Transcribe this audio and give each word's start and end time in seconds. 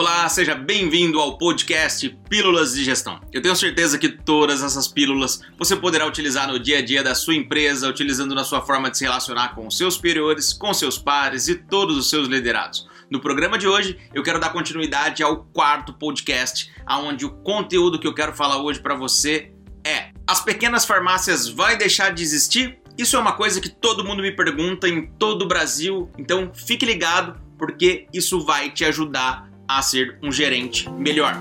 Olá, 0.00 0.28
seja 0.28 0.54
bem-vindo 0.54 1.18
ao 1.18 1.36
podcast 1.36 2.08
Pílulas 2.30 2.72
de 2.72 2.84
Gestão. 2.84 3.20
Eu 3.32 3.42
tenho 3.42 3.56
certeza 3.56 3.98
que 3.98 4.08
todas 4.08 4.62
essas 4.62 4.86
pílulas 4.86 5.40
você 5.58 5.74
poderá 5.74 6.06
utilizar 6.06 6.46
no 6.46 6.56
dia 6.56 6.78
a 6.78 6.80
dia 6.80 7.02
da 7.02 7.16
sua 7.16 7.34
empresa, 7.34 7.88
utilizando 7.88 8.32
na 8.32 8.44
sua 8.44 8.62
forma 8.62 8.92
de 8.92 8.96
se 8.96 9.02
relacionar 9.02 9.56
com 9.56 9.66
os 9.66 9.76
seus 9.76 9.94
superiores, 9.94 10.52
com 10.52 10.72
seus 10.72 10.98
pares 10.98 11.48
e 11.48 11.56
todos 11.56 11.96
os 11.96 12.08
seus 12.08 12.28
liderados. 12.28 12.88
No 13.10 13.18
programa 13.18 13.58
de 13.58 13.66
hoje, 13.66 13.98
eu 14.14 14.22
quero 14.22 14.38
dar 14.38 14.50
continuidade 14.50 15.20
ao 15.20 15.42
quarto 15.46 15.92
podcast, 15.92 16.72
aonde 16.86 17.26
o 17.26 17.30
conteúdo 17.42 17.98
que 17.98 18.06
eu 18.06 18.14
quero 18.14 18.32
falar 18.32 18.62
hoje 18.62 18.78
para 18.78 18.94
você 18.94 19.52
é: 19.84 20.12
as 20.28 20.40
pequenas 20.40 20.84
farmácias 20.84 21.48
vai 21.48 21.76
deixar 21.76 22.14
de 22.14 22.22
existir? 22.22 22.78
Isso 22.96 23.16
é 23.16 23.18
uma 23.18 23.32
coisa 23.32 23.60
que 23.60 23.68
todo 23.68 24.04
mundo 24.04 24.22
me 24.22 24.30
pergunta 24.30 24.88
em 24.88 25.08
todo 25.18 25.42
o 25.42 25.48
Brasil, 25.48 26.08
então 26.16 26.52
fique 26.54 26.86
ligado 26.86 27.48
porque 27.58 28.06
isso 28.14 28.40
vai 28.40 28.70
te 28.70 28.84
ajudar 28.84 29.47
a 29.68 29.82
ser 29.82 30.16
um 30.22 30.32
gerente 30.32 30.88
melhor. 30.90 31.36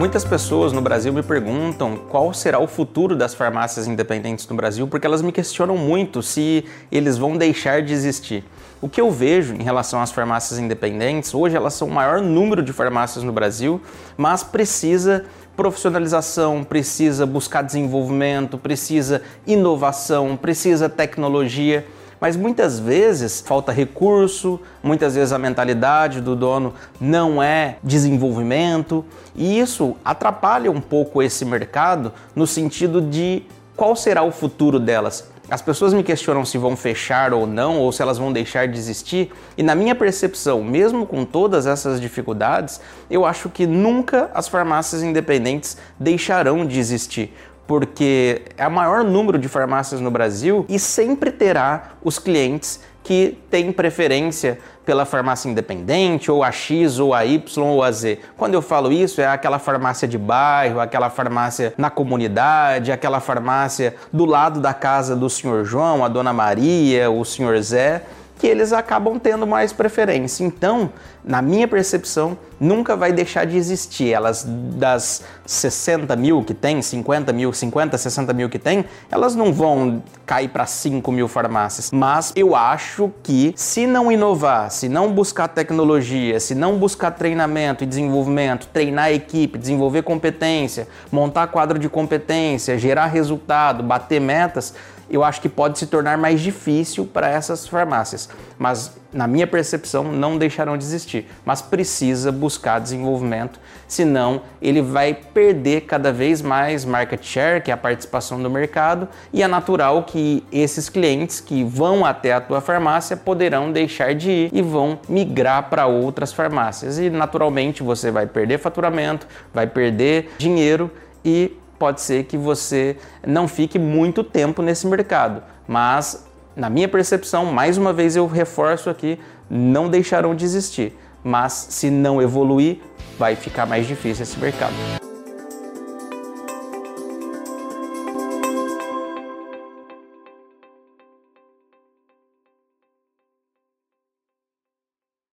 Muitas 0.00 0.24
pessoas 0.24 0.72
no 0.72 0.80
Brasil 0.80 1.12
me 1.12 1.22
perguntam 1.22 1.94
qual 1.94 2.32
será 2.32 2.58
o 2.58 2.66
futuro 2.66 3.14
das 3.14 3.34
farmácias 3.34 3.86
independentes 3.86 4.48
no 4.48 4.56
Brasil, 4.56 4.88
porque 4.88 5.06
elas 5.06 5.20
me 5.20 5.30
questionam 5.30 5.76
muito 5.76 6.22
se 6.22 6.64
eles 6.90 7.18
vão 7.18 7.36
deixar 7.36 7.82
de 7.82 7.92
existir. 7.92 8.42
O 8.80 8.88
que 8.88 8.98
eu 8.98 9.10
vejo 9.10 9.52
em 9.52 9.62
relação 9.62 10.00
às 10.00 10.10
farmácias 10.10 10.58
independentes, 10.58 11.34
hoje 11.34 11.54
elas 11.54 11.74
são 11.74 11.86
o 11.86 11.90
maior 11.90 12.22
número 12.22 12.62
de 12.62 12.72
farmácias 12.72 13.22
no 13.22 13.30
Brasil, 13.30 13.78
mas 14.16 14.42
precisa 14.42 15.26
profissionalização, 15.54 16.64
precisa 16.64 17.26
buscar 17.26 17.60
desenvolvimento, 17.60 18.56
precisa 18.56 19.20
inovação, 19.46 20.34
precisa 20.34 20.88
tecnologia. 20.88 21.86
Mas 22.20 22.36
muitas 22.36 22.78
vezes 22.78 23.40
falta 23.40 23.72
recurso, 23.72 24.60
muitas 24.82 25.14
vezes 25.14 25.32
a 25.32 25.38
mentalidade 25.38 26.20
do 26.20 26.36
dono 26.36 26.74
não 27.00 27.42
é 27.42 27.76
desenvolvimento, 27.82 29.04
e 29.34 29.58
isso 29.58 29.96
atrapalha 30.04 30.70
um 30.70 30.80
pouco 30.80 31.22
esse 31.22 31.44
mercado 31.44 32.12
no 32.36 32.46
sentido 32.46 33.00
de 33.00 33.42
qual 33.74 33.96
será 33.96 34.22
o 34.22 34.30
futuro 34.30 34.78
delas. 34.78 35.30
As 35.50 35.60
pessoas 35.60 35.92
me 35.92 36.04
questionam 36.04 36.44
se 36.44 36.56
vão 36.56 36.76
fechar 36.76 37.34
ou 37.34 37.44
não, 37.44 37.78
ou 37.78 37.90
se 37.90 38.00
elas 38.00 38.18
vão 38.18 38.32
deixar 38.32 38.68
de 38.68 38.78
existir, 38.78 39.32
e 39.58 39.64
na 39.64 39.74
minha 39.74 39.96
percepção, 39.96 40.62
mesmo 40.62 41.04
com 41.04 41.24
todas 41.24 41.66
essas 41.66 42.00
dificuldades, 42.00 42.80
eu 43.10 43.26
acho 43.26 43.48
que 43.48 43.66
nunca 43.66 44.30
as 44.32 44.46
farmácias 44.46 45.02
independentes 45.02 45.76
deixarão 45.98 46.64
de 46.64 46.78
existir, 46.78 47.34
porque 47.70 48.42
é 48.56 48.66
o 48.66 48.70
maior 48.70 49.04
número 49.04 49.38
de 49.38 49.46
farmácias 49.46 50.00
no 50.00 50.10
Brasil 50.10 50.66
e 50.68 50.76
sempre 50.76 51.30
terá 51.30 51.90
os 52.02 52.18
clientes 52.18 52.80
que 53.04 53.38
têm 53.48 53.70
preferência 53.70 54.58
pela 54.84 55.04
farmácia 55.04 55.48
independente, 55.48 56.32
ou 56.32 56.42
a 56.42 56.50
X, 56.50 56.98
ou 56.98 57.14
a 57.14 57.24
Y, 57.24 57.64
ou 57.64 57.84
a 57.84 57.92
Z. 57.92 58.18
Quando 58.36 58.54
eu 58.54 58.60
falo 58.60 58.90
isso, 58.90 59.20
é 59.20 59.28
aquela 59.28 59.60
farmácia 59.60 60.08
de 60.08 60.18
bairro, 60.18 60.80
aquela 60.80 61.10
farmácia 61.10 61.72
na 61.78 61.90
comunidade, 61.90 62.90
aquela 62.90 63.20
farmácia 63.20 63.94
do 64.12 64.24
lado 64.24 64.60
da 64.60 64.74
casa 64.74 65.14
do 65.14 65.30
senhor 65.30 65.64
João, 65.64 66.04
a 66.04 66.08
dona 66.08 66.32
Maria, 66.32 67.08
o 67.08 67.24
senhor 67.24 67.56
Zé 67.62 68.02
que 68.40 68.46
eles 68.46 68.72
acabam 68.72 69.18
tendo 69.18 69.46
mais 69.46 69.70
preferência. 69.70 70.42
Então, 70.42 70.90
na 71.22 71.42
minha 71.42 71.68
percepção, 71.68 72.38
nunca 72.58 72.96
vai 72.96 73.12
deixar 73.12 73.44
de 73.44 73.54
existir. 73.54 74.12
Elas, 74.12 74.46
das 74.46 75.22
60 75.44 76.16
mil 76.16 76.42
que 76.42 76.54
tem, 76.54 76.80
50 76.80 77.34
mil, 77.34 77.52
50, 77.52 77.98
60 77.98 78.32
mil 78.32 78.48
que 78.48 78.58
tem, 78.58 78.86
elas 79.10 79.36
não 79.36 79.52
vão 79.52 80.02
cair 80.24 80.48
para 80.48 80.64
5 80.64 81.12
mil 81.12 81.28
farmácias. 81.28 81.90
Mas 81.92 82.32
eu 82.34 82.56
acho 82.56 83.12
que 83.22 83.52
se 83.54 83.86
não 83.86 84.10
inovar, 84.10 84.70
se 84.70 84.88
não 84.88 85.12
buscar 85.12 85.48
tecnologia, 85.48 86.40
se 86.40 86.54
não 86.54 86.78
buscar 86.78 87.10
treinamento 87.10 87.84
e 87.84 87.86
desenvolvimento, 87.86 88.68
treinar 88.68 89.06
a 89.06 89.12
equipe, 89.12 89.58
desenvolver 89.58 90.02
competência, 90.02 90.88
montar 91.12 91.48
quadro 91.48 91.78
de 91.78 91.90
competência, 91.90 92.78
gerar 92.78 93.06
resultado, 93.06 93.82
bater 93.82 94.18
metas, 94.18 94.74
eu 95.10 95.24
acho 95.24 95.40
que 95.40 95.48
pode 95.48 95.78
se 95.78 95.86
tornar 95.86 96.16
mais 96.16 96.40
difícil 96.40 97.04
para 97.04 97.28
essas 97.28 97.66
farmácias. 97.66 98.28
Mas, 98.56 98.94
na 99.12 99.26
minha 99.26 99.46
percepção, 99.46 100.04
não 100.04 100.38
deixarão 100.38 100.78
de 100.78 100.84
existir. 100.84 101.26
Mas 101.44 101.60
precisa 101.60 102.30
buscar 102.30 102.78
desenvolvimento, 102.78 103.58
senão 103.88 104.42
ele 104.62 104.80
vai 104.80 105.12
perder 105.12 105.82
cada 105.82 106.12
vez 106.12 106.40
mais 106.40 106.84
market 106.84 107.24
share, 107.24 107.60
que 107.60 107.70
é 107.70 107.74
a 107.74 107.76
participação 107.76 108.40
do 108.40 108.48
mercado, 108.48 109.08
e 109.32 109.42
é 109.42 109.48
natural 109.48 110.04
que 110.04 110.44
esses 110.52 110.88
clientes 110.88 111.40
que 111.40 111.64
vão 111.64 112.04
até 112.04 112.32
a 112.32 112.40
tua 112.40 112.60
farmácia 112.60 113.16
poderão 113.16 113.72
deixar 113.72 114.14
de 114.14 114.30
ir 114.30 114.50
e 114.52 114.62
vão 114.62 115.00
migrar 115.08 115.68
para 115.68 115.86
outras 115.86 116.32
farmácias. 116.32 116.98
E 116.98 117.10
naturalmente 117.10 117.82
você 117.82 118.10
vai 118.10 118.26
perder 118.26 118.58
faturamento, 118.58 119.26
vai 119.52 119.66
perder 119.66 120.30
dinheiro 120.38 120.90
e 121.24 121.56
pode 121.80 122.02
ser 122.02 122.24
que 122.24 122.36
você 122.36 122.98
não 123.26 123.48
fique 123.48 123.78
muito 123.78 124.22
tempo 124.22 124.60
nesse 124.60 124.86
mercado, 124.86 125.42
mas 125.66 126.26
na 126.54 126.68
minha 126.68 126.86
percepção, 126.86 127.46
mais 127.46 127.78
uma 127.78 127.90
vez 127.90 128.16
eu 128.16 128.26
reforço 128.26 128.90
aqui, 128.90 129.18
não 129.48 129.88
deixarão 129.88 130.34
de 130.34 130.44
existir, 130.44 130.92
mas 131.24 131.68
se 131.70 131.88
não 131.90 132.20
evoluir, 132.20 132.80
vai 133.18 133.34
ficar 133.34 133.64
mais 133.64 133.86
difícil 133.86 134.24
esse 134.24 134.38
mercado. 134.38 134.74